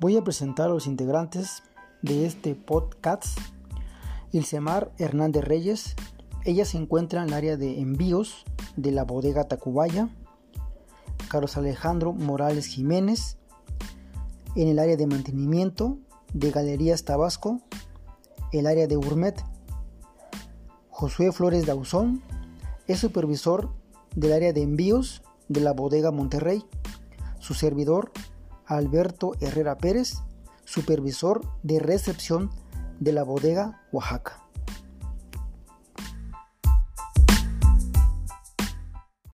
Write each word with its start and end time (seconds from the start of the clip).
Voy 0.00 0.16
a 0.16 0.24
presentar 0.24 0.70
a 0.70 0.72
los 0.72 0.86
integrantes 0.86 1.62
de 2.00 2.24
este 2.24 2.54
podcast. 2.54 3.38
Ilsemar 4.32 4.92
Hernández 4.96 5.44
Reyes. 5.44 5.94
Ella 6.46 6.64
se 6.64 6.78
encuentra 6.78 7.20
en 7.20 7.28
el 7.28 7.34
área 7.34 7.58
de 7.58 7.82
envíos 7.82 8.46
de 8.76 8.92
la 8.92 9.04
bodega 9.04 9.44
Tacubaya. 9.44 10.08
Carlos 11.28 11.58
Alejandro 11.58 12.14
Morales 12.14 12.64
Jiménez. 12.64 13.36
En 14.56 14.68
el 14.68 14.78
área 14.78 14.96
de 14.96 15.06
mantenimiento 15.06 15.98
de 16.32 16.50
Galerías 16.50 17.04
Tabasco. 17.04 17.60
El 18.52 18.66
área 18.66 18.86
de 18.86 18.96
Urmet. 18.96 19.44
Josué 20.88 21.30
Flores 21.30 21.66
Dauzón 21.66 22.22
es 22.86 23.00
supervisor 23.00 23.68
del 24.16 24.32
área 24.32 24.54
de 24.54 24.62
envíos 24.62 25.20
de 25.48 25.60
la 25.60 25.74
bodega 25.74 26.10
Monterrey. 26.10 26.64
Su 27.38 27.52
servidor 27.52 28.12
Alberto 28.70 29.32
Herrera 29.40 29.78
Pérez, 29.78 30.22
supervisor 30.64 31.40
de 31.64 31.80
recepción 31.80 32.50
de 33.00 33.12
la 33.12 33.24
bodega 33.24 33.82
Oaxaca. 33.90 34.44